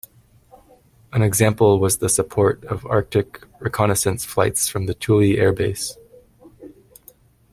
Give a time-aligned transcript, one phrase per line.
[1.13, 5.95] An example was the support of Arctic reconnaissance flights from Thule Air Base.